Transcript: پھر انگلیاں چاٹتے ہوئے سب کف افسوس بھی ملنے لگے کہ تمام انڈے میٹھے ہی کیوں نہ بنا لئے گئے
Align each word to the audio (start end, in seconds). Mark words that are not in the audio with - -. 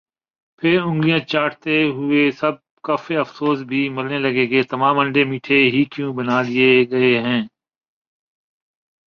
پھر 0.61 0.77
انگلیاں 0.81 1.19
چاٹتے 1.31 1.75
ہوئے 1.95 2.21
سب 2.31 2.53
کف 2.83 3.03
افسوس 3.19 3.59
بھی 3.69 3.81
ملنے 3.95 4.19
لگے 4.19 4.45
کہ 4.51 4.59
تمام 4.69 4.95
انڈے 4.99 5.23
میٹھے 5.29 5.57
ہی 5.73 5.81
کیوں 5.91 6.09
نہ 6.09 6.15
بنا 6.17 6.37
لئے 6.47 6.71
گئے 6.91 7.13